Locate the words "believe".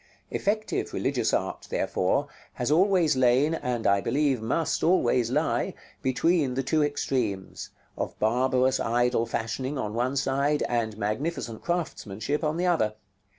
4.01-4.41